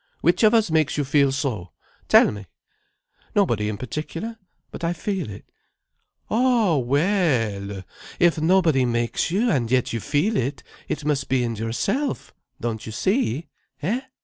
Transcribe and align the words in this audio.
Which 0.21 0.41
of 0.41 0.55
us 0.55 0.71
makes 0.71 0.97
you 0.97 1.03
feel 1.03 1.31
so? 1.31 1.73
Tell 2.07 2.31
me." 2.31 2.47
"Nobody 3.35 3.69
in 3.69 3.77
particular. 3.77 4.39
But 4.71 4.83
I 4.83 4.93
feel 4.93 5.29
it." 5.29 5.45
"Oh 6.27 6.79
we 6.79 7.01
ell! 7.01 7.83
If 8.19 8.41
nobody 8.41 8.83
makes 8.83 9.29
you, 9.29 9.51
and 9.51 9.69
yet 9.69 9.93
you 9.93 9.99
feel 9.99 10.37
it, 10.37 10.63
it 10.87 11.05
must 11.05 11.29
be 11.29 11.43
in 11.43 11.55
yourself, 11.55 12.33
don't 12.59 12.83
you 12.83 12.91
see? 12.91 13.47
Eh? 13.83 14.01